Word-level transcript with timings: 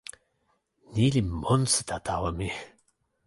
ni 0.93 1.05
li 1.13 1.21
monsuta 1.41 1.97
tawa 2.07 2.29
mi. 2.37 2.49